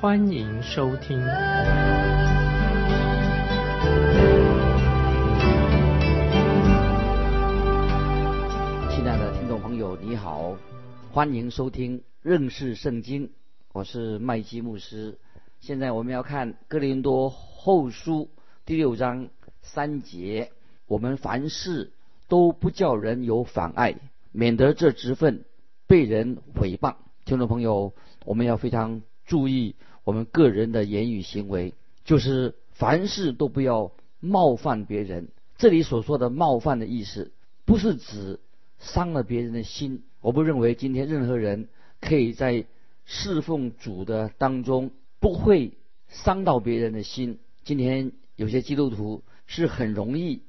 [0.00, 1.18] 欢迎收听。
[8.88, 10.56] 亲爱的听众朋友，你好，
[11.12, 13.30] 欢迎收听认识圣经，
[13.74, 15.18] 我是麦基牧师。
[15.58, 18.30] 现在我们要看哥林多后书
[18.64, 19.28] 第六章
[19.60, 20.50] 三节，
[20.86, 21.92] 我们凡事。
[22.26, 23.96] 都不叫人有妨碍，
[24.30, 25.44] 免得这职分
[25.88, 26.94] 被人诽谤。
[27.24, 27.92] 听众朋友，
[28.24, 35.28] 我们要非常注意我们个人的言语行为，就是凡事都不要冒犯别人。
[35.58, 37.32] 这里所说的冒犯的意思，
[37.64, 38.40] 不是指
[38.78, 40.02] 伤了别人的心。
[40.20, 41.68] 我不认为今天任何人
[42.00, 42.64] 可以在
[43.04, 45.72] 侍奉主的当中不会
[46.08, 47.38] 伤到别人的心。
[47.64, 50.42] 今天有些基督徒是很容易。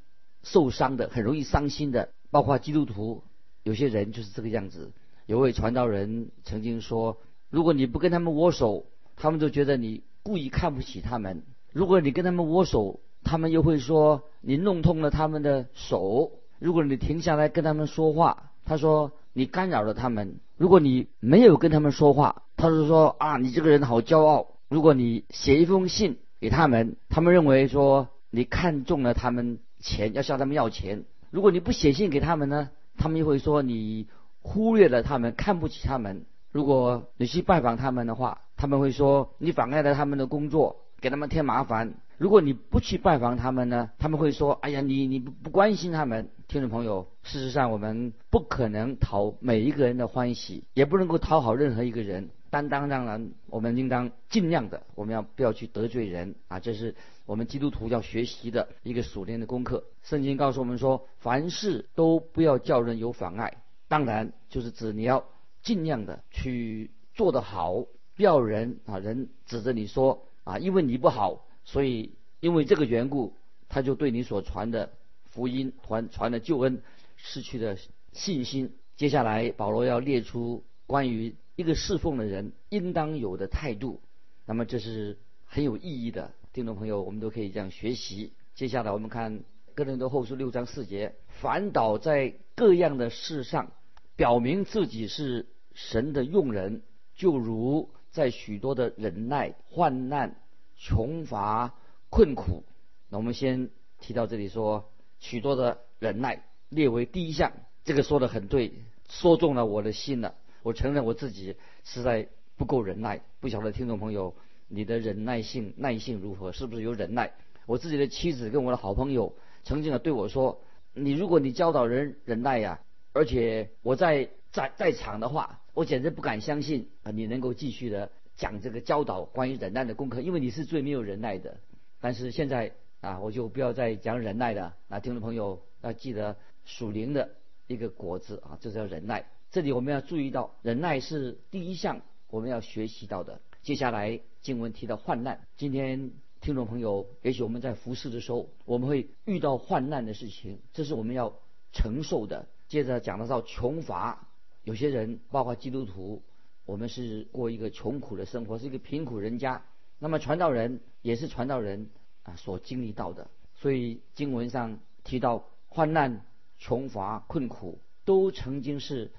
[0.44, 3.22] 受伤的很容易伤心的，包括基督徒，
[3.62, 4.92] 有些人就是这个样子。
[5.28, 7.20] 有位传道人曾经说
[7.52, 34.06] ：“如果你不跟他们握手，他们就觉得你故意看不起他们；如果你跟他们握手，他们又会说你弄痛了他们的手；如果你停下来跟他们说话，他说你干扰了他们；如果你没有跟他们说话，他就说啊，你这个人好骄傲；如果你写一封信给他们，他们认为说你看中了他们。”钱要向他们要钱，如果你不写信给他们呢，他们又会说你
[34.42, 36.28] 忽略了他们，看不起他们。
[36.52, 41.96] 如果你去拜访他们的话，他们会说你妨碍了他们的工作，给他们添麻烦。
[42.20, 46.30] 如果你不去拜访他们呢，他们会说哎呀，你你不不关心他们。
[46.48, 52.30] 听众朋友，事实上我们不可能讨每一个人的欢喜，也不能够讨好任何一个人。
[52.52, 56.60] 担当当然，我们应当尽量的，我们要不要去得罪人啊？
[56.60, 56.94] 这是
[57.26, 59.86] 我们基督徒要学习的一个属灵的功课。
[60.04, 63.58] 圣经告诉我们说，凡事都不要叫人有妨碍。
[63.88, 65.26] 当然，就是指你要
[65.64, 67.86] 尽量的去做得好，
[68.22, 73.34] 要人啊人指着你说啊，因为你不好，所以因为这个缘故，
[73.68, 74.94] 他就对你所传的
[75.26, 76.82] 福音、传传的救恩
[77.18, 77.76] 失去了
[78.14, 78.72] 信心。
[78.96, 81.36] 接下来，保罗要列出关于。
[81.58, 84.02] 一个侍奉的人应当有的态度，
[84.46, 86.32] 那么这是很有意义的。
[86.54, 88.32] 听众朋友，我们都可以这样学习。
[88.56, 89.44] 接下来我们看
[89.76, 93.74] 哥林多后书六章四节：反倒在各样的事上
[94.16, 95.46] 表明自己是
[95.76, 96.82] 神的用人，
[97.16, 100.36] 就如在许多的忍耐、患难、
[100.78, 101.74] 穷乏、
[102.10, 102.64] 困苦。
[103.10, 104.90] 那我们先提到这里说，
[105.20, 108.74] 许多的忍耐列为第一项，这个说的很对，
[109.10, 110.36] 说中了我的心了。
[110.64, 114.36] 我承认我自己实在不够忍耐，不晓得听众朋友
[114.68, 117.34] 你的忍耐性耐性如何，是不是有忍耐？
[117.66, 120.62] 我自己的妻子跟我的好朋友曾经啊对我说
[120.94, 122.82] ：“你如果你教导人忍耐呀，
[123.14, 131.58] 而且我在在在场的话，我简直不敢相信啊你能够继续的讲这个教导关于忍耐的功课，因为你是最没有忍耐的。
[132.00, 134.76] 但是现在啊我就不要再讲忍耐了。
[134.88, 136.36] 那听众朋友要记得
[136.66, 137.30] 属灵的
[137.68, 143.42] 一个果子啊，这叫忍耐。”这里我们要注意到，忍耐是第一项我们要学习到的。
[143.62, 151.38] 接下来经文提到患难，今天听众朋友，也许我们在服侍的时候，我们会遇到患难的事情，这是我们要
[151.74, 152.48] 承受的。
[152.70, 154.30] 接着讲到穷乏，
[154.64, 156.22] 有些人包括基督徒，
[156.66, 159.64] 我们是过一个穷苦的生活，是一个贫苦人家。
[160.00, 161.90] 那么传道人也是传道人
[162.24, 166.26] 啊所经历到的，所以经文上提到患难、
[166.58, 169.12] 穷乏、困苦，都曾经是。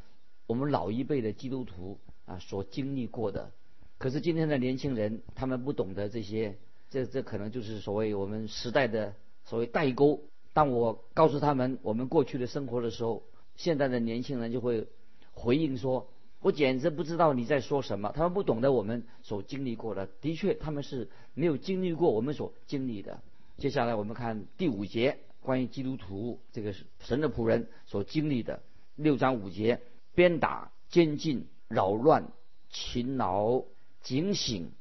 [0.49, 3.53] 我们老一辈的基督徒啊，所经历过的，
[3.97, 6.59] 可是今天的年轻人，他们不懂得这些，
[6.91, 9.15] 这这可能就是所谓我们时代的
[9.47, 10.21] 所谓代沟。
[10.53, 13.23] 当我告诉他们我们过去的生活的时候，
[13.57, 14.89] 现在的年轻人就会
[15.33, 16.09] 回应说
[16.41, 23.21] ：“我简直不知道你在说什么。”他们不懂得我们所经历过的，的确他们是没有经历过我们所经历的。
[23.59, 28.63] 接下来我们看第五节，关于基督徒这个神的仆人所经历的
[28.97, 29.81] 六章五节。
[30.15, 32.31] 鞭打、监禁、扰乱、
[32.69, 33.65] 勤劳、
[34.03, 34.73] 警醒、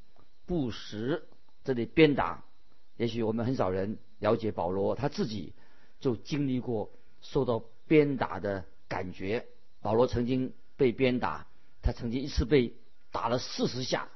[0.45, 1.23] 不时。
[1.63, 2.43] 这里鞭打，
[2.97, 5.53] 也许我们很少人了解保罗，他自己
[5.99, 9.45] 就经历过受到鞭打的感觉。
[9.81, 11.47] 保罗曾经被鞭打，
[11.81, 12.73] 他曾经一次被
[13.11, 14.09] 打了四十下，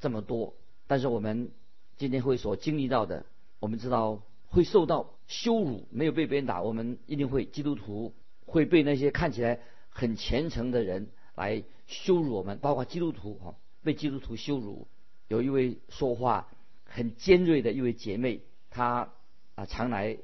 [0.00, 0.54] 这么多。
[0.86, 1.50] 但是我们
[1.96, 3.26] 今天会所经历到的，
[3.58, 8.14] 我们知道会受到羞辱，没有被鞭打，我们一定会基督徒
[8.44, 14.86] 会被那些看起来很虔诚的人来羞辱我们，包括基督徒哈，被基督徒羞辱。
[15.28, 16.48] 有一位说话
[16.84, 19.12] 很尖锐的一位姐妹，她
[19.56, 20.18] 啊常来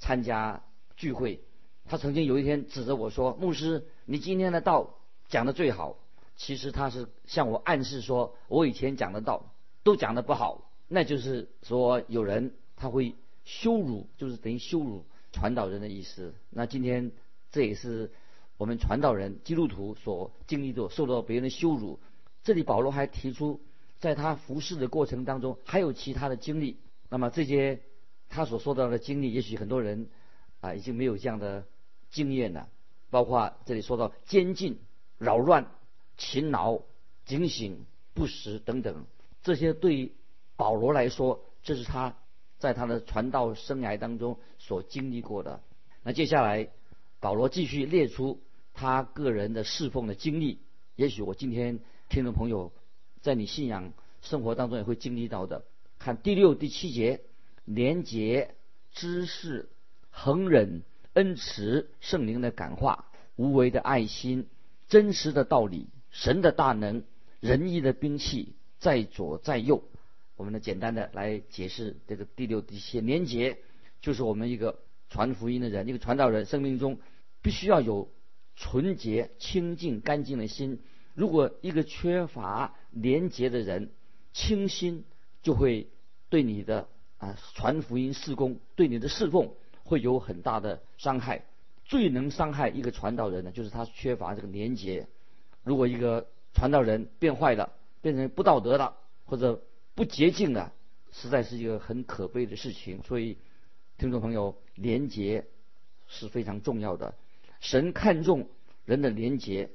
[0.00, 0.64] 参加
[0.96, 1.40] 聚会，
[1.84, 4.94] 她曾经有一天指着我说：“牧师，你今天的道
[5.28, 5.98] 讲的最好。”
[6.34, 9.52] 其实他是向我暗示说，我以前讲的道
[9.82, 13.14] 都讲的不好，那就是说有人他会
[13.44, 16.34] 羞辱，就是等于羞辱传道人的意思。
[16.48, 17.10] 那今天
[17.50, 18.12] 这也是
[18.56, 21.98] 我们传道人基督徒所经历的，受到别人的羞辱。
[22.44, 23.60] 这里保罗还提出。
[23.98, 26.78] 在他服侍的过程当中，还有其他的经历。
[27.10, 27.80] 那么这些
[28.28, 30.08] 他所说到的经历，也许很多人
[30.60, 31.66] 啊已经没有这样的
[32.08, 32.68] 经验了。
[33.10, 34.78] 包括这里说到监禁、
[35.18, 35.70] 扰乱、
[36.16, 36.82] 勤劳、
[37.24, 39.06] 警醒、不时等等，
[39.42, 40.12] 这些对
[40.56, 42.16] 保罗来说，这是他
[42.58, 45.60] 在他的传道生涯当中所经历过的。
[46.02, 46.68] 那接下来
[47.20, 48.42] 保罗继续列出
[48.74, 50.60] 他个人的侍奉的经历。
[50.96, 52.72] 也许我今天听众朋友。
[53.20, 55.64] 在你信仰生活当中也会经历到的。
[55.98, 57.20] 看第六、第七节，
[57.64, 58.54] 廉洁、
[58.92, 59.68] 知识、
[60.08, 60.82] 恒忍、
[61.18, 64.46] 恩慈、圣灵的感化、无为的爱心、
[64.88, 67.02] 真实的道理、神的大能、
[67.40, 69.82] 仁义的兵器，在左在右。
[70.36, 73.00] 我们呢，简单的来解释这个第六、第七。
[73.00, 73.58] 廉洁
[74.00, 74.78] 就是我们一个
[75.08, 77.00] 传福音的人，一个传道人，生命中
[77.42, 78.08] 必须要有
[78.54, 80.78] 纯洁、清净、干净的心。
[81.14, 83.90] 如果一个缺乏廉洁的人，
[84.32, 85.04] 清心
[85.42, 85.88] 就会
[86.28, 86.86] 对你的
[87.16, 89.50] 啊传福音事工，对你的侍奉
[89.88, 91.44] 会有很大的伤害。
[91.84, 95.08] 最能伤害一个传道人的，就是他缺乏这个廉洁。
[95.64, 99.62] 如果一个传道人变坏了，变成不道德了，或者
[99.94, 100.72] 不洁净了，
[101.10, 103.02] 实在是一个很可悲的事情。
[103.02, 103.38] 所以，
[103.96, 105.46] 听众朋友，廉洁
[106.06, 107.14] 是非常重要的。
[107.60, 108.48] 神看重
[108.84, 109.70] 人的廉洁。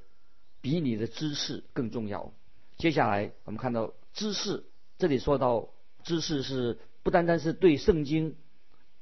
[0.63, 2.31] 比你的知识更重要。
[2.77, 4.63] 接下来我们看到知识，
[4.97, 5.67] 这里说到
[6.05, 8.37] 知识是不单单是对圣经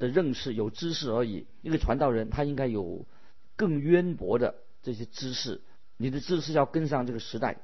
[0.01, 1.45] 的认识有知识而已。
[1.62, 3.06] 一个传道人他应该有
[3.56, 5.62] 更渊博的这些知识，
[5.98, 7.62] 你的知识要跟上这个时代。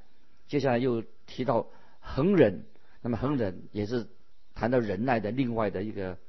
[0.48, 1.68] 接下来又提到
[2.00, 2.66] 恒忍，
[3.02, 4.08] 那么恒忍也是
[4.54, 6.20] 谈到忍耐的另外的一个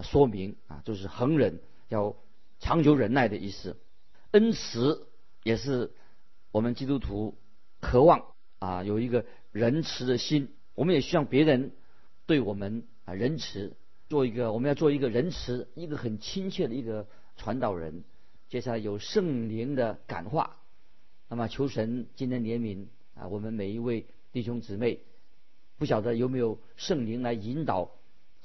[0.00, 2.14] 说明啊，就是恒忍要
[2.60, 3.78] 长久忍耐的意思。
[4.32, 5.08] 恩慈
[5.42, 5.90] 也是。
[6.54, 7.36] 我们基督徒
[7.80, 8.26] 渴望
[8.60, 11.72] 啊有一个仁慈的心，我们也希望别人
[12.26, 13.76] 对我们啊仁慈，
[14.14, 18.04] 做一个我们要做一个仁慈、一个很亲切的一个传道人。
[18.48, 20.58] 接下来有圣灵的感化，
[21.28, 25.00] 那么求神今天怜悯啊我们每一位弟兄姊妹，
[25.78, 27.90] 不晓得有没有圣灵来引导，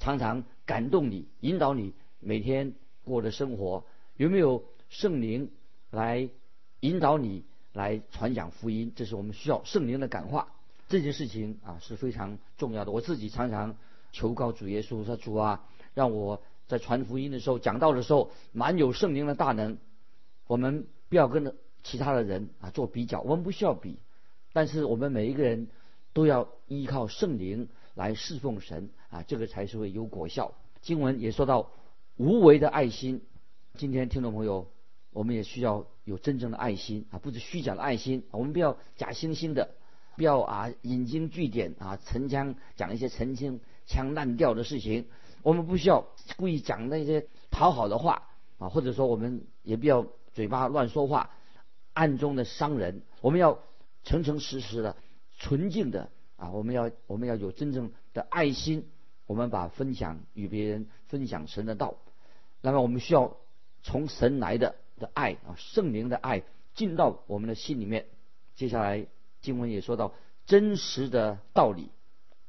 [0.00, 2.74] 常常感动你、引导你每天
[3.04, 3.84] 过的生活，
[4.16, 5.52] 有没有圣灵
[5.90, 6.28] 来
[6.80, 7.44] 引导你？
[7.72, 10.48] 来传讲福音，这是我们需要圣灵的感化。
[10.88, 12.90] 这件事情啊是非常重要的。
[12.90, 13.76] 我自己常常
[14.12, 15.64] 求告主耶稣说：“主啊，
[15.94, 19.78] 让我在传福音的时候、讲道的时候，满有圣灵的大能。”
[20.46, 23.98] 我们不要跟其他的人啊做比较，我们不需要比，
[24.52, 25.68] 但是我们每一个人
[26.12, 30.54] 都要依靠圣灵来侍奉神啊，这个才是会有果效。
[30.80, 31.70] 经文也说到
[32.16, 33.22] 无为的爱心。
[33.76, 34.68] 今天听众朋友。
[35.12, 38.22] 我们也需要有真正的爱心啊，不是虚假的爱心。
[38.30, 39.74] 我们不要假惺惺的，
[40.14, 43.58] 不要啊引经据典啊，陈腔讲一些陈腔
[43.90, 45.08] 腔滥调的事情。
[45.42, 46.06] 我们不需要
[46.36, 48.28] 故意讲那些讨好的话
[48.58, 51.30] 啊，或者说我们也不要嘴巴乱说话，
[51.92, 53.02] 暗中的伤人。
[53.20, 53.58] 我们要
[54.04, 54.96] 诚诚实实的、
[55.38, 58.88] 纯净的啊，我们要我们要有真正的爱心。
[59.26, 61.96] 我们把分享与别人分享神的道，
[62.62, 63.36] 那么我们需要
[63.82, 64.76] 从神来的。
[65.00, 66.42] 的爱啊，圣灵的爱
[66.74, 68.04] 进到我们的心里面。
[68.54, 69.06] 接下来
[69.40, 70.12] 经文也说到
[70.44, 71.88] 真实的道理。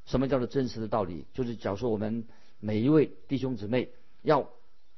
[0.05, 1.25] 什么叫做真实的道理？
[1.33, 2.25] 就是假如说我们
[2.59, 3.89] 每一位弟兄姊妹
[4.21, 4.49] 要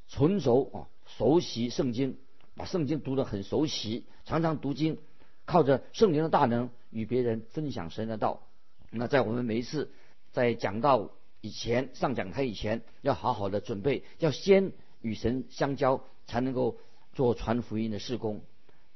[0.07, 2.17] 纯熟啊，熟悉圣经，
[2.55, 4.97] 把圣经读得很熟悉，常常读经，
[5.45, 8.47] 靠着圣灵的大能与别人分享神的道。
[8.91, 9.91] 那在我们每一次
[10.31, 16.77] 在讲道以前，上讲台以前，要好好的准备，要先与神相交，才能够。
[17.15, 18.41] 做传福音的事工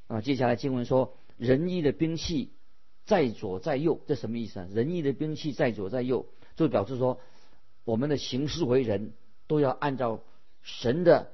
[0.08, 2.52] 啊，接下来经文说仁义的兵器
[3.08, 4.68] 在左在右，这什么意思啊？
[4.72, 7.20] 仁义的兵器在左在右，就表示说
[7.86, 9.14] 我们的行事为人
[9.48, 10.20] 都要按照
[10.62, 11.32] 神的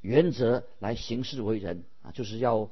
[0.00, 2.68] 原则来行事为人啊，就是要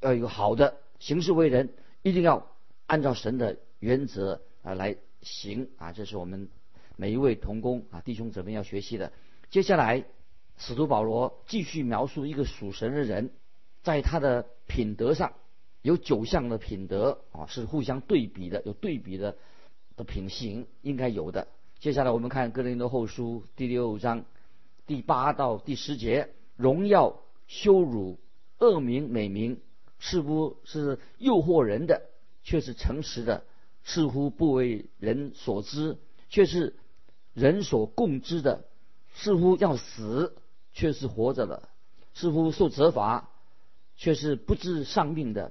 [0.00, 2.48] 要有好的行事为人，一定要
[2.86, 6.48] 按照神的原则啊来行啊，这是我们
[6.96, 9.12] 每一位同工啊弟兄姊妹要学习的。
[9.48, 10.04] 接下来，
[10.58, 13.30] 使徒保罗继续描述一个属神的人，
[13.84, 15.34] 在他的品德上
[15.82, 19.36] 有九项的品德啊，是互相对比的，有对比的
[19.96, 21.48] 的品行应该有的。
[21.80, 24.24] 接下来我们看哥林多后书第六章
[24.86, 28.20] 第八到第十节，荣耀、羞辱、
[28.58, 29.60] 恶名、美名，
[29.98, 32.02] 似乎是诱惑人的，
[32.44, 33.42] 却是诚实的；
[33.82, 35.98] 似乎不为人所知，
[36.28, 36.76] 却是
[37.34, 38.60] 人所共知的；
[39.14, 40.36] 似乎要死，
[40.72, 41.68] 却是活着的；
[42.14, 43.30] 似乎受责罚，
[43.96, 45.50] 却是不治丧命的；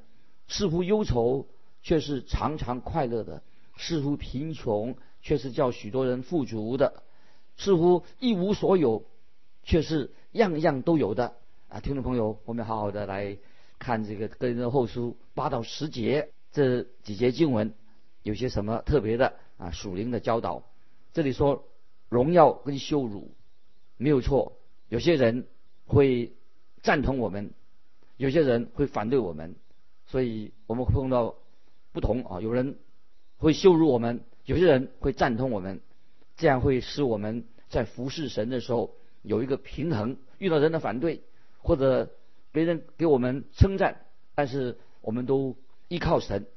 [0.52, 1.48] 似乎忧愁，
[1.82, 3.42] 却是常常快乐的；
[3.76, 4.96] 似乎贫穷。
[5.24, 7.04] 却是叫许多人富足的，
[7.56, 9.06] 似乎一无所有，
[9.62, 11.36] 却是样样都有的
[11.70, 11.80] 啊！
[11.80, 13.38] 听众朋友，我们好好的来
[13.78, 17.76] 看这个《哥林多后书》八到十节这几节经文，
[18.24, 19.70] 有些什么特别的啊？
[19.70, 20.64] 属灵的教导。
[21.14, 21.68] 这里说
[22.10, 23.30] 荣耀跟羞辱
[23.98, 24.58] 没有错，
[24.90, 25.46] 有些人
[25.86, 26.34] 会
[26.82, 27.54] 赞同我们，
[28.18, 29.56] 有些人会反对我们，
[30.12, 31.36] 所以我们会碰到
[31.94, 32.76] 不同啊，有人
[33.38, 34.20] 会羞辱我们。
[34.44, 35.80] 有些人会赞同我们，
[36.36, 40.18] 这样会使我们在服侍神的时候有一个平衡。
[40.40, 41.22] 遇到人的反对，
[41.60, 42.12] 或者
[42.52, 44.02] 别人给我们称赞，
[44.36, 45.56] 但是我们都
[45.88, 46.48] 依靠神，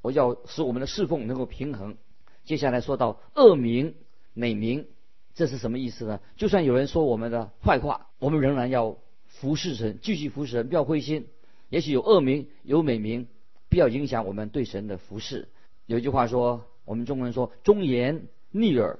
[0.00, 1.98] 我要使我们的侍奉能够平衡。
[2.44, 3.96] 接下来说到恶名、
[4.32, 4.86] 美名，
[5.34, 6.20] 这是什么意思呢？
[6.36, 11.26] 就算有人说我们的坏话，我们仍然要服侍神，继续服侍神，不要灰心。
[11.72, 13.26] 也许有恶名、有美名，
[13.70, 15.48] 不要影响我们对神的服侍。
[15.86, 16.66] 有一句话说。
[16.84, 18.98] 我们中国人说忠言逆耳，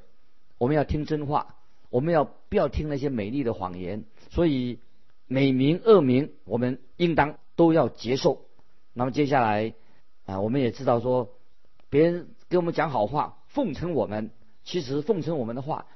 [0.57, 1.57] 我们要听真话，
[1.91, 4.05] 我们要不要听那些美丽的谎言？
[4.31, 4.79] 所以
[5.27, 8.47] 美名恶名，我们应当都要接受。
[8.93, 9.75] 那么接下来
[10.27, 11.35] 啊，我们也知道说，
[11.91, 14.31] 别人给我们讲好话，奉承我们，
[14.63, 15.87] 其实奉承我们的话，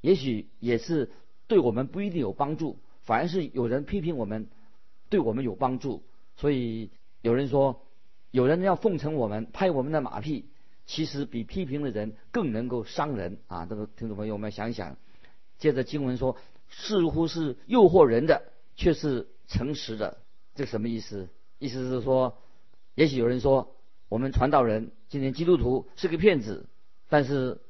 [0.00, 1.12] 也许也是
[1.48, 4.48] 对我们不一定有帮助，反而是有人批评我们，
[5.10, 6.02] 对我们有帮助。
[6.36, 6.90] 所以
[7.22, 7.82] 有人说，
[8.30, 10.46] 有人要奉承我们，拍我们的马屁。
[10.88, 13.66] 其实比批评的人更能够伤人啊！
[13.66, 14.96] 这个听众朋友，我们想一想。
[15.58, 16.36] 接着经文说，
[16.68, 20.18] 似乎是诱惑人的，却是诚实的，
[20.54, 21.28] 这什么意思？
[21.58, 22.38] 意思是说，
[22.94, 23.74] 也许有人说，
[24.08, 26.68] 我们传道人，今天基督徒是个骗子，
[27.08, 27.60] 但是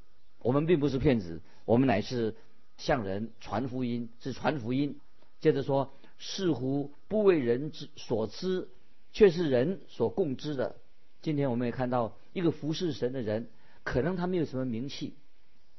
[0.41, 2.37] 我们并不是骗子，我们乃是
[2.77, 5.01] 向人传福音，是传福音。
[5.41, 8.69] 接着说，似乎不为人知所知，
[9.13, 10.77] 却是人所共知的。
[11.23, 12.17] 今天我们也看到。
[12.33, 13.49] 一个服侍神的人，
[13.83, 15.15] 可能他没有什么名气，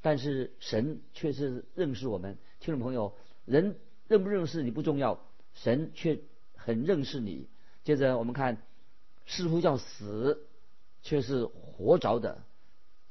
[0.02, 2.40] 但是神却是认识我们。
[2.60, 3.14] 听众朋友，
[3.46, 3.76] 人
[4.08, 6.20] 认不认识你不重要，神却
[6.56, 7.48] 很认识你。
[7.84, 8.64] 接着我们看，
[9.28, 10.48] 似乎叫死，
[11.04, 12.44] 却是活着的。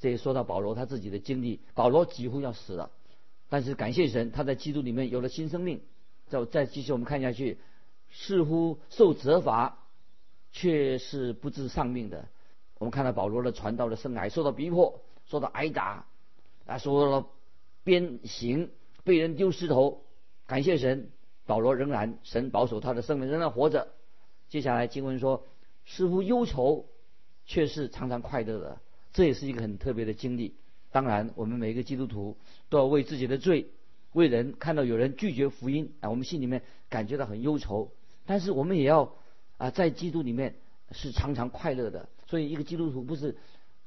[0.01, 2.91] 这也说到保罗他自己的经历，保罗几乎要死了，
[3.49, 5.83] 但是感谢神，他在基督里面有了新生命。
[6.29, 7.59] 再再继续我们看下去，
[8.11, 9.79] 似乎受责罚，
[10.53, 12.29] 却是不治丧命的。
[12.79, 16.07] 我们看到保罗的传道的生涯受到逼迫，受到挨打，
[16.67, 17.27] 啊，受到了
[17.85, 18.71] 鞭刑，
[19.05, 20.03] 被人丢石头。
[20.47, 21.11] 感谢神，
[21.47, 23.89] 保罗仍然神保守他的生命，仍然活着。
[24.49, 25.45] 接下来经文说，
[25.85, 26.87] 似乎忧愁，
[27.45, 28.81] 却是常常快乐的。
[29.13, 30.55] 这也是一个很特别的经历。
[30.93, 32.37] 当然，我们每一个基督徒
[32.69, 33.71] 都要为自己的罪，
[34.17, 37.93] 为人看到有人拒绝福音啊，我们心里面感觉到很忧愁。
[38.25, 39.15] 但是我们也要
[39.59, 40.55] 啊，在基督里面
[40.91, 42.09] 是常常快乐的。
[42.27, 43.37] 所以，一个基督徒不是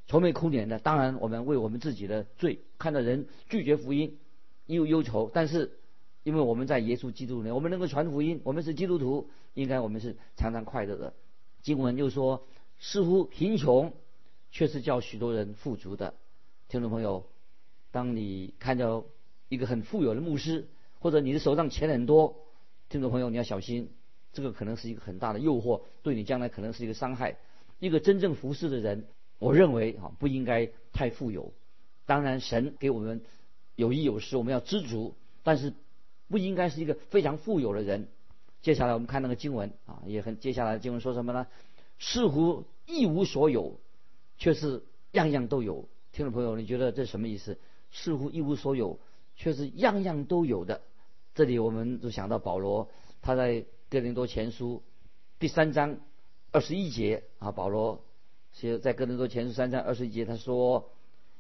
[0.06, 0.78] 愁眉苦脸的。
[0.78, 4.20] 当然，我们为我们自己的罪，看到人拒绝福音，
[4.68, 5.32] 又忧愁。
[5.34, 5.80] 但是，
[6.22, 11.16] 因为我们在耶稣基督里面，我们能够传福音，我们是基督徒，应该我们是常常快乐的。
[11.64, 12.46] 经文又说，
[12.78, 13.94] 似乎贫穷，
[14.52, 16.14] 却是叫许多人富足的。
[16.68, 17.26] 听众朋友，
[17.90, 19.04] 当你看到
[19.50, 20.68] 一个很富有的牧师，
[21.00, 22.38] 或者你的手上钱很多，
[22.88, 23.90] 听众朋友你要小心，
[24.32, 27.38] 这个可能是一个很大的诱惑，对你将来可能是一个伤害。
[27.80, 29.06] 一个真正服侍的人，
[29.40, 31.54] 我认为啊不应该太富有。
[32.06, 33.22] 当然，神给我们
[33.76, 35.74] 有衣有食，我们要知足，但是
[36.28, 38.08] 不应该是一个非常富有的人。
[38.62, 41.48] 接下来我们看那个经文啊，也很接下来经文说什么呢？
[41.98, 43.80] 似乎一无所有，
[44.38, 45.88] 却是样样都有。
[46.12, 47.58] 听众朋友，你觉得这什么意思？
[47.92, 49.00] 似乎一无所有，
[49.40, 50.82] 却是样样都有的。
[51.34, 52.90] 这里我们就想到保罗，
[53.22, 54.84] 他在哥林多前书
[55.40, 55.98] 第三章。
[56.52, 58.04] 二十一节啊，保罗
[58.54, 60.90] 写在哥林多前书三章二十一节，他说：“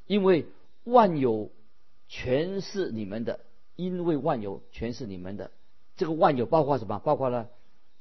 [0.05, 0.45] 因为
[0.83, 1.51] 万有
[2.07, 3.39] 全是你们的，
[3.75, 5.49] 因为万有全是你们的。
[5.97, 6.99] 这个万有包括什么？
[6.99, 7.49] 包括了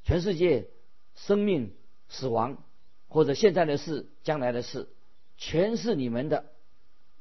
[0.04, 0.68] 全世界
[1.14, 1.72] 生命、
[2.10, 2.62] 死亡，
[3.08, 4.86] 或者现在的事、将来的事，
[5.38, 6.44] 全是你们的。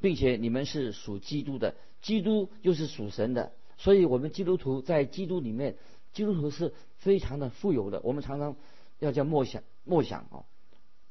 [0.02, 3.52] 并且你们是属基督的，基督就是属神的。
[3.78, 5.76] 所以，我们基督徒在基督里面，
[6.12, 8.02] 基督徒是非常的富有的。
[8.04, 8.56] 我们常常
[9.00, 10.46] 要叫默想，默想啊，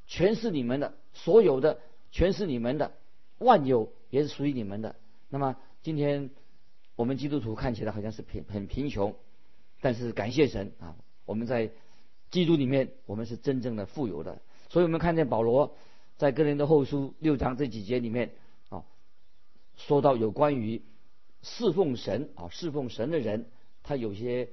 [0.05, 1.79] 全是你们的，所有的
[2.11, 2.91] 全是你们的，
[3.37, 4.95] 万有也是属于你们的。
[5.29, 6.29] 那么，今天
[6.97, 9.15] 我们基督徒看起来好像是贫很贫穷，
[9.79, 11.71] 但是感谢神啊，我们在
[12.31, 14.41] 基督里面，我们是真正的富有的。
[14.69, 15.77] 所以我们看见保罗
[16.17, 18.31] 在哥林多后书六章这几节里面，
[19.77, 20.81] 说到有关于。
[21.43, 23.45] 侍奉神啊，侍奉神的人，
[23.83, 24.49] 他有些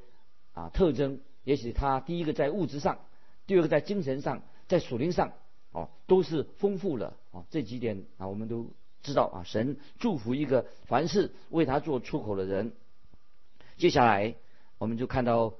[0.53, 1.19] 啊特征。
[1.43, 3.01] 也许他第一个在物质上，
[3.47, 5.33] 第二个在精神上，在属灵上，
[5.73, 7.47] 哦，都是丰富了啊。
[7.51, 8.71] 这几点啊，我们都
[9.03, 9.43] 知道啊。
[9.45, 12.73] 神祝福一个凡是为他做出口的人。
[13.77, 14.37] 接下来，
[14.79, 15.55] 我们就看到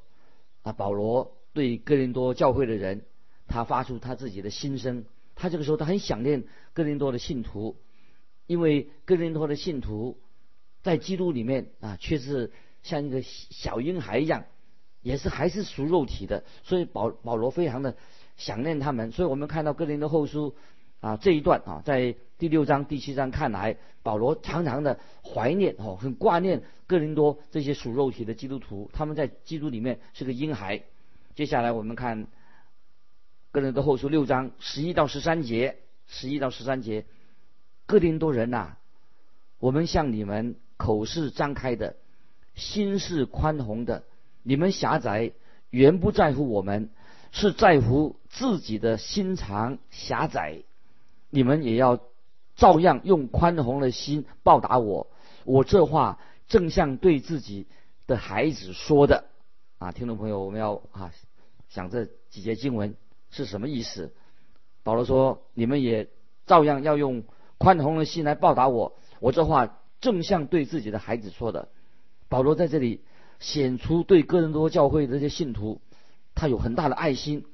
[0.63, 3.07] 啊，保罗对哥林多教会的人，
[3.49, 5.07] 他发出他自己的心声。
[5.35, 6.45] 他这个时候他很想念
[6.75, 7.77] 哥林多的信徒，
[8.47, 10.19] 因为哥林多的信徒。
[10.83, 14.45] 在基督里面啊，却是像一个小婴孩一样，
[15.01, 17.97] 也是还是属肉体的，所以保保罗非常的
[18.37, 19.11] 想念他们。
[19.11, 20.55] 所以我们看到哥林的后书
[21.01, 30.83] 啊这一段啊，在第六章、第七章看来，保罗常常的怀念哦，很挂念哥林多这些属肉体的基督徒，他们在基督里面是个婴孩。
[31.35, 32.27] 接下来我们看
[33.53, 37.07] 哥林的后书六章十一到十三节，十一到十三节，
[37.87, 38.77] 哥林多人呐，
[39.59, 40.57] 我们向你们。
[40.77, 41.95] 口是张开的，
[42.57, 44.03] 心是宽宏的。
[44.43, 45.33] 你们狭窄，
[45.71, 46.91] 原不在乎我们，
[47.31, 50.65] 是在乎自己的心肠狭窄。
[51.31, 52.01] 你们也要
[52.57, 55.07] 照样用宽宏的心报答我。
[55.45, 57.69] 我这话正像对自己
[58.09, 59.27] 的孩子说的。
[59.79, 61.13] 啊，听众朋友，我们要啊
[61.69, 62.97] 想这几节经文
[63.31, 64.13] 是什么意思？
[64.83, 66.09] 保罗说：你们也
[66.47, 67.23] 照样要用
[67.65, 68.97] 宽宏的心来报答我。
[69.19, 69.81] 我这话。
[70.01, 71.71] 正像对自己的孩子说的，
[72.29, 73.03] 保罗在这里
[73.41, 75.81] 显出对哥林多教会的这些信徒，
[76.35, 77.47] 他有很大的爱心，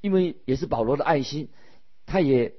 [0.00, 1.48] 因为也是保罗的爱心，
[2.06, 2.54] 他也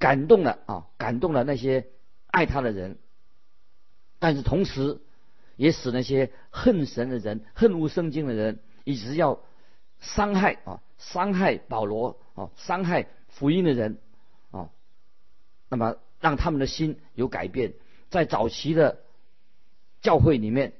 [0.00, 1.86] 感动了啊，感动了那些
[2.26, 2.98] 爱他的人，
[4.18, 4.98] 但是同时
[5.54, 9.38] 也使那些恨神的人、恨恶圣经的人，一直要
[10.00, 13.98] 伤害啊，伤害保罗啊，伤害福音的人
[14.50, 14.70] 啊，
[15.68, 17.74] 那么让他们的心有改变。
[18.10, 19.00] 在早期的
[20.00, 20.72] 教会里面，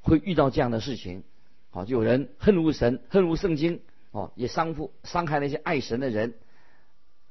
[0.00, 1.24] 会遇到这样的事情，
[1.70, 3.80] 啊，有人恨恶神，恨恶圣经，
[4.10, 6.34] 哦，也伤负伤害那些爱神的人。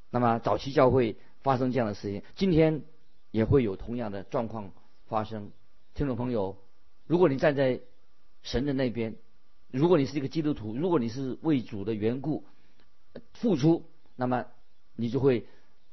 [0.10, 2.84] 那么早期教会发生这样的事情，今天
[3.32, 4.72] 也会有同样的状况
[5.08, 5.52] 发生。
[5.94, 6.58] 听众朋友，
[7.06, 7.82] 如果你站在
[8.42, 9.16] 神的那边，
[9.70, 12.46] 如果你是一个基督徒，如果你是为主的缘故
[13.34, 14.48] 付出，那么
[14.96, 15.46] 你就会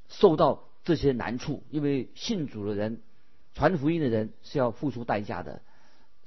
[0.09, 3.03] 受到这些难处，因为信主的人。
[3.55, 5.63] 传福音的人是要付出代价的。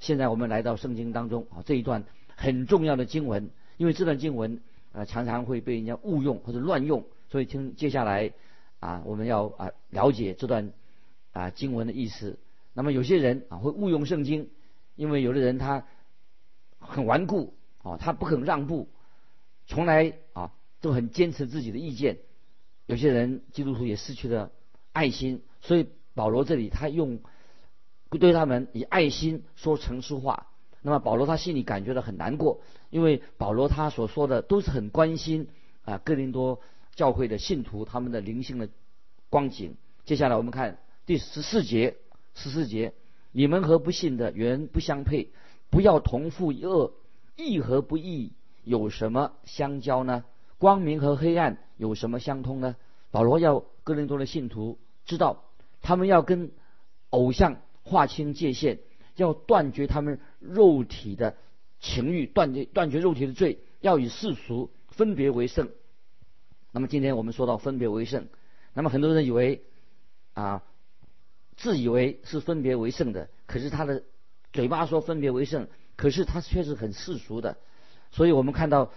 [0.00, 2.02] 现在我们来到圣经当中啊，这一段
[2.34, 4.60] 很重要的经文，因为这段经文
[4.92, 8.32] 啊常常会被人家误用或者乱用，所以听接下来
[8.80, 10.72] 啊我们要啊了解这段
[11.30, 12.36] 啊经文的意思。
[12.72, 14.50] 那么有些人啊会误用圣经，
[14.96, 15.86] 因为有的人他
[16.80, 18.88] 很顽固啊，他不肯让步，
[19.68, 22.18] 从来啊都很坚持自己的意见。
[22.90, 24.50] 有些人基督徒也失去了
[24.92, 25.88] 爱心，所以。
[26.12, 27.20] 保罗这里他用
[28.10, 30.48] 对他们以爱心说诚实话，
[30.82, 35.48] 那么保罗他心里感觉到很难过，因为保罗他所说的都是很关心
[35.84, 36.60] 啊哥林多
[36.96, 38.68] 教会的信徒他们的灵性的
[39.30, 39.76] 光景。
[40.04, 41.96] 接下来我们看第十四节，
[42.34, 42.92] 十四节，
[43.30, 45.30] 你们和不信的原不相配，
[45.70, 46.92] 不要同父一恶，
[47.36, 48.32] 义和不义
[48.64, 50.24] 有什么相交呢？
[50.58, 52.76] 光明和黑暗有什么相通呢？
[53.10, 55.44] 保罗要哥林多的信徒知道。
[55.80, 56.50] 他们要跟
[57.08, 58.80] 偶像划清界限，
[59.16, 61.38] 要断绝他们肉体的
[61.80, 65.70] 情欲，断绝断绝肉体的罪，要与世俗分别为圣。
[66.70, 68.28] 那么今天我们说到分别为圣，
[68.74, 69.64] 那么很多人以为
[70.34, 70.62] 啊，
[71.56, 74.02] 自以为是分别为圣的，可是他的
[74.52, 75.66] 嘴巴说分别为圣，
[75.96, 77.56] 可是他却是很世俗的。
[78.10, 78.92] 所以我们看到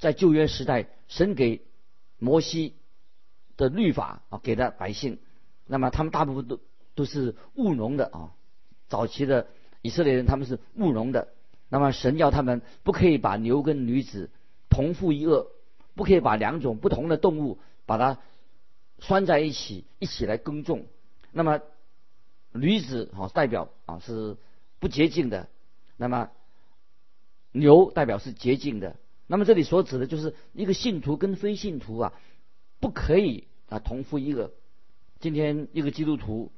[0.00, 1.62] 在旧约时代，神给
[2.18, 2.74] 摩西
[3.56, 5.18] 的律法啊，给的百姓。
[5.66, 6.60] 那么他们大部分都
[6.94, 8.32] 都是务农的啊，
[8.88, 9.48] 早期的
[9.82, 11.28] 以色列人他们是务农的。
[11.68, 14.30] 那么神要他们不可以把牛跟女子
[14.70, 15.50] 同父异恶，
[15.94, 18.18] 不可以把两种不同的动物把它
[18.98, 20.86] 拴在一起一起来耕种。
[21.30, 21.60] 那么
[22.52, 24.38] 女子啊代表啊是
[24.78, 25.48] 不洁净的，
[25.98, 26.30] 那么
[27.52, 28.96] 牛代表是洁净的。
[29.28, 32.12] 那么这里所指的就是一个信徒跟非信徒啊
[32.80, 34.50] 不可以啊同父异恶。
[35.20, 36.50] 今天一个基督徒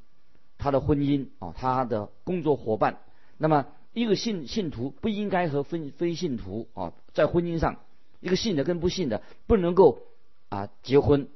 [0.56, 3.00] 他的婚姻啊，他的工作伙伴。
[3.38, 7.80] 那么一个信信徒不应该和非非信徒啊在婚姻上，
[8.20, 10.02] 一个信的跟不信的不能够
[10.48, 11.28] 啊结婚。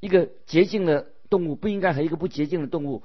[0.00, 3.02] 一个洁净的动物不应该和一个不洁净的动物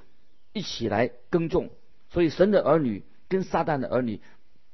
[0.53, 1.69] 一起来耕种。
[2.11, 4.21] 所以神的儿女跟撒旦的儿女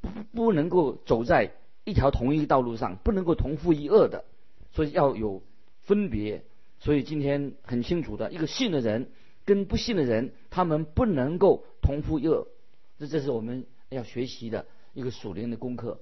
[0.02, 4.26] 不不能够走在一条同一个道路上，不能够同父异恶的。
[4.72, 5.42] 所以要有
[5.82, 6.44] 分别。
[6.80, 9.12] 所以今天很清楚的，一个信的人
[9.44, 12.48] 跟不信的人，他们不能够同父异恶。
[12.98, 16.00] 这这是我们要学习的一个属灵的功课。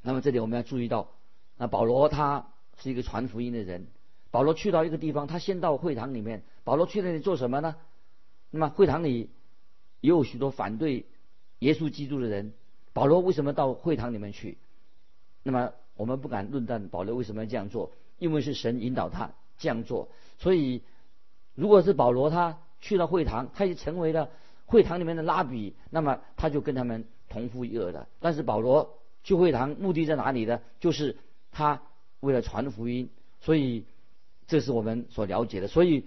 [0.00, 1.10] 那么这里我们要注意到，
[1.58, 3.86] 那保罗他是一个传福音的人。
[4.30, 6.42] 保罗去到一个地方，他先到会堂里面。
[6.64, 7.76] 保罗去那里做什么呢？
[8.50, 9.30] 那么会堂里
[10.00, 11.04] 也有许多反对
[11.58, 12.54] 耶稣基督的人。
[12.94, 14.56] 保罗为什么到会堂里面去？
[15.42, 20.08] 那么我们不敢论断保罗为什么要这样做，因为是神引导他这样做。
[20.38, 20.82] 所以，
[21.54, 24.30] 如果是保罗他去了会堂，他就成为了
[24.66, 28.08] 会堂里面的拉比，那么他就跟他们同父异母的。
[28.20, 30.60] 但是保罗去会堂目的在哪里呢？
[30.80, 31.16] 就是
[31.50, 31.82] 他
[32.20, 33.10] 为了传福音。
[33.40, 33.84] 所以。
[34.48, 36.04] 这是我们所了解的，所以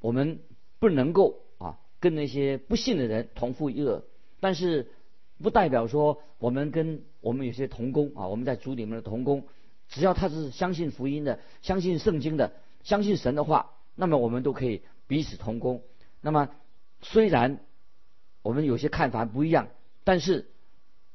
[0.00, 0.40] 我们
[0.80, 4.02] 不能够啊跟那些不信的人同父异母，
[4.40, 4.90] 但是
[5.44, 9.46] 不代表说我们跟我们有些同工啊，我们在主里面的同工，
[9.88, 12.52] 只要他是相信福音的、相信圣经的、
[12.82, 15.82] 相信神的话，那么我们都可以彼此同工。
[16.20, 16.48] 那么
[17.00, 17.60] 虽然
[18.42, 19.68] 我们有些看法不一样，
[20.02, 20.50] 但是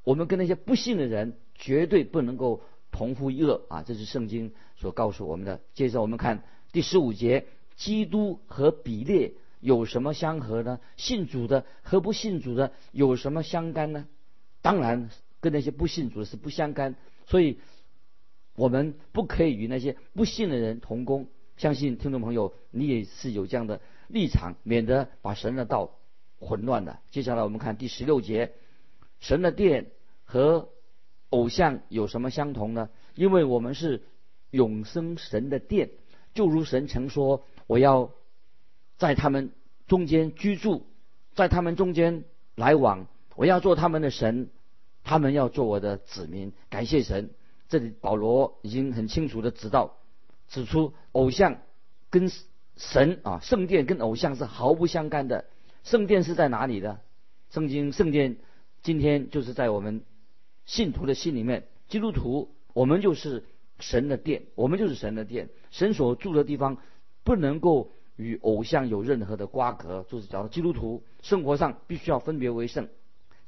[0.04, 2.62] 我们跟那些不信的人绝对不能够。
[2.92, 5.62] 同呼一乐啊，这是圣经所告诉我们的。
[5.76, 10.80] 接着我们看第十五节：基督和比列有什么相合呢？
[10.98, 14.08] 信主的和不信主的有什么相干呢？
[14.62, 16.96] 当然跟那些不信主的是不相干。
[17.28, 17.60] 所以，
[18.56, 21.28] 我们不可以与那些不信的人同工。
[21.58, 25.92] 相信听众朋友，你也是有这样的立场，免得把神的道
[26.40, 27.00] 混乱了。
[27.12, 28.54] 接下来我们看第十六节：
[29.20, 29.88] 神的殿
[30.24, 30.70] 和。
[31.32, 32.90] 偶像有什么相同呢？
[33.14, 34.02] 因为我们是
[34.50, 35.92] 永生神的殿，
[36.34, 38.10] 就如神曾说：“我要
[38.98, 39.52] 在他们
[39.86, 40.88] 中间居住，
[41.36, 42.24] 在他们中间
[42.56, 43.06] 来往，
[43.40, 44.50] 我要做他们的神，
[45.06, 47.30] 他们要做我的子民。”感谢神！
[47.70, 49.96] 这里保罗已经很清楚的指道，
[50.50, 51.62] 指出偶像
[52.10, 52.30] 跟
[52.76, 55.46] 神啊，圣殿跟偶像是毫不相干的。
[55.86, 57.00] 圣殿是在哪里的？
[57.50, 58.36] 圣经圣殿
[58.84, 60.02] 今天就是在我们。
[60.66, 63.46] 信徒的心里面，基督徒，我们就是
[63.80, 65.48] 神的殿，我们就是神的殿。
[65.72, 66.78] 神所住的地方
[67.24, 72.90] 不能够与偶像有任何的瓜葛，就是讲基督徒生活上必须要分别为圣。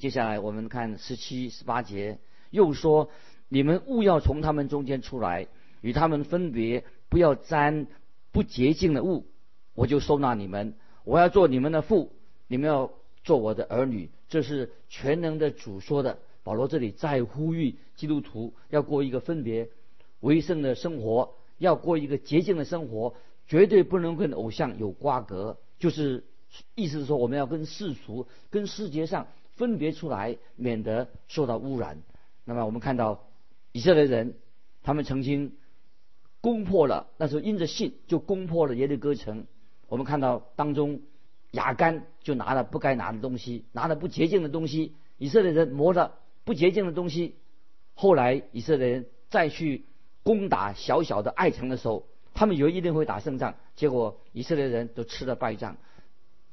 [0.01, 2.17] 接下来我们看十七、十八节，
[2.49, 3.11] 又说：
[3.49, 5.47] 你们勿要从他们中间出来，
[5.81, 7.85] 与他们分别，不要沾
[8.31, 9.27] 不洁净的物，
[9.75, 10.73] 我就收纳你们。
[11.03, 12.13] 我要做你们的父，
[12.47, 12.91] 你们要
[13.23, 14.09] 做我的儿女。
[14.27, 16.17] 这是全能的主说的。
[16.41, 19.69] 保罗这里在呼吁基督徒要过一个分别
[20.19, 23.13] 为圣的生活，要过一个洁净的生活，
[23.47, 25.59] 绝对不能跟偶像有瓜葛。
[25.77, 26.23] 就是
[26.73, 29.27] 意思是说，我们要跟世俗、跟世界上
[29.61, 32.01] 分别出来，免得受到污染。
[32.45, 33.27] 那么我们看到
[33.71, 34.33] 以色列人，
[34.81, 35.53] 他们曾经
[36.41, 39.45] 攻破了，那时候因着信就攻破了耶利哥城。
[39.87, 41.01] 我们看到当中
[41.51, 46.15] 亚干就拿了不该拿的东西，拿了不洁净的东西，以色列人摸了。
[46.43, 47.35] 不洁净的东西，
[47.93, 49.85] 后来以色列人再去
[50.23, 55.77] 攻打小小的爱城的时候，他们以为一定会打胜仗，结果以色列人都吃了败仗。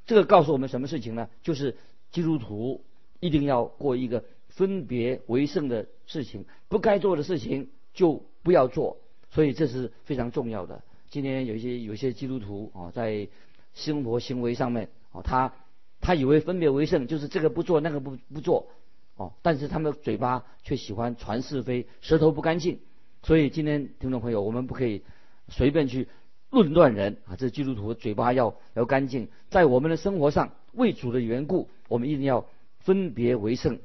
[0.04, 1.30] 这个告诉我们什么事情呢？
[1.42, 1.78] 就是
[2.10, 2.84] 基督徒
[3.20, 8.98] 一定要过一个分别为圣的事情，不该做的事情就不要做。
[9.31, 10.83] 所以这是非常重要的。
[11.11, 13.28] 今天有一些有一些基督徒啊，在
[13.74, 15.52] 生活行为上面啊，他
[16.00, 18.68] 他以为分别为圣就是这个不做那个不不做。
[19.16, 22.78] 哦，但是他们的嘴巴却喜欢传是非，舌头不干净。
[23.24, 25.02] 所以今天听众朋友，我们不可以
[25.48, 26.07] 随便去
[26.50, 27.35] 论断人啊！
[27.35, 32.46] 这基督徒嘴巴要要干净，在我们的生活上为主的缘故，我们一定要
[32.78, 33.80] 分别为圣。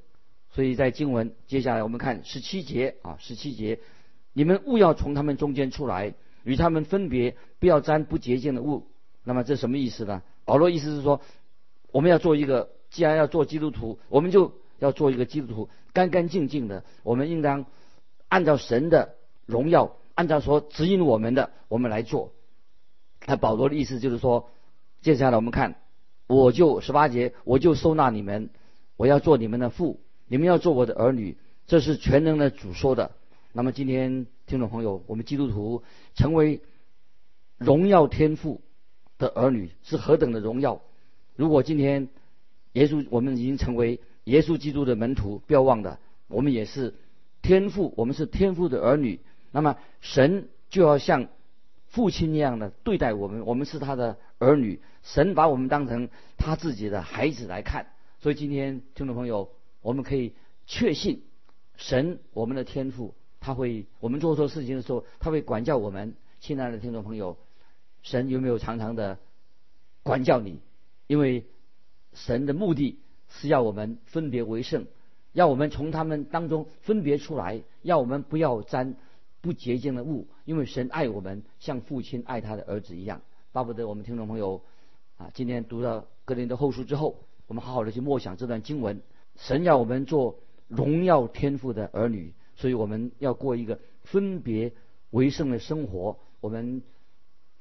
[0.49, 3.79] 所以在经文接下来我们看十七节啊，十七节，
[4.33, 8.87] 你们勿要从他们中间出来，与他们分别，不要沾不洁净的物。
[9.23, 10.21] 那么这什么意思呢？
[10.45, 11.21] 保罗意思是说，
[11.91, 14.53] 我们要做一个，既然要做基督徒，我们就。
[14.79, 16.83] 要做一个基督徒，干干净净的。
[17.03, 17.67] 我们应当
[18.27, 22.33] 按照神的荣耀，按照所指引我们的，我们来做。
[23.25, 24.49] 那保罗的意思就是说，
[25.01, 25.75] 接下来我们看，
[26.27, 28.49] 我就十八节，我就收纳你们，
[28.97, 31.37] 我要做你们的父，你们要做我的儿女。
[31.65, 33.11] 这是全能的主说的。
[33.53, 36.61] 那么今天听众朋友，我们基督徒成为
[37.57, 38.61] 荣耀天赋
[39.17, 40.81] 的儿女，是何等的荣耀！
[41.37, 42.09] 如果今天
[42.73, 46.93] 耶稣我们已经成为耶稣基督的门徒，不要忘的，我们也是
[47.41, 49.21] 天父，我们是天父的儿女。
[49.51, 51.27] 那么神就要像
[51.87, 57.87] 父亲一样的对待我们，我们是他的儿女，神把我们当成他自己的孩子来看。
[58.23, 59.49] 所以今天听众朋友，
[59.81, 60.31] 我们可以
[60.65, 61.23] 确信，
[61.75, 66.15] 神我们的天父，他会我们做错事情的时候，他会管教我们。
[66.39, 67.35] 亲爱的听众朋友，
[68.01, 69.19] 神有没有常常的
[70.03, 70.61] 管教你？
[71.07, 71.43] 因为
[72.13, 74.85] 神的目的是要我们分别为圣，
[75.33, 78.95] 要我们从他们当中分别出来，要我们不要沾
[79.41, 80.29] 不洁净的物。
[80.45, 83.21] 因为神爱我们，像父亲爱他的儿子一样。
[83.51, 84.61] 巴不得我们听众朋友
[85.17, 87.17] 啊，今天读到格林的后书之后，
[87.53, 89.03] 我们好好的去默想这段经文。
[89.35, 94.73] 神要我们做荣耀天赋的儿女，所以我们要过一个分别
[95.11, 96.17] 为圣的生活。
[96.41, 96.81] 我们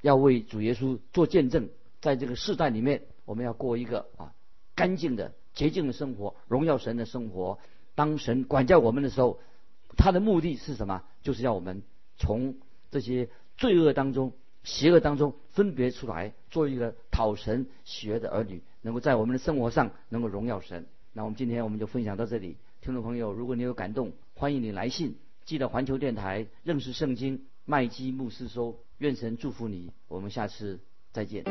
[0.01, 1.69] 要为主耶稣做见证，
[2.01, 3.03] 在这个世代里面。
[3.25, 4.33] 我们要过一个啊
[4.73, 7.59] 干净的洁净的生活，荣耀神的生活。
[7.93, 9.39] 当神管教我们的时候，
[9.95, 11.03] 他的目的是什么？
[11.21, 11.83] 就是要我们
[12.17, 12.55] 从
[12.89, 20.85] 这些罪恶当中、邪恶当中分别出来，做一个讨神喜悦的儿女，能够在我们的生活上能够荣耀神。
[21.13, 28.77] 那我们今天我们就分享到这里，听众朋友，如果你有感动，欢迎你来信，记得环球电台认识圣经麦基牧师说。
[28.99, 30.79] 愿神祝福你，我们下次
[31.11, 31.43] 再见。